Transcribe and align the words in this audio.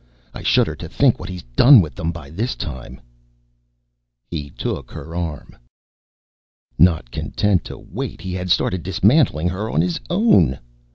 I 0.33 0.41
shudder 0.41 0.75
to 0.77 0.89
think 0.89 1.19
what 1.19 1.29
he's 1.29 1.43
done 1.55 1.79
with 1.79 1.93
them, 1.93 2.11
by 2.11 2.31
this 2.31 2.55
time.... 2.55 2.99
he 4.25 4.49
took 4.49 4.89
her 4.89 5.13
arm. 5.15 5.55
Not 6.79 7.11
content 7.11 7.63
to 7.65 7.77
wait, 7.77 8.19
he 8.21 8.33
had 8.33 8.47
to 8.47 8.53
start 8.55 8.81
dismantling 8.81 9.49
her 9.49 9.69
on 9.69 9.81
his 9.81 9.99
own. 10.09 10.57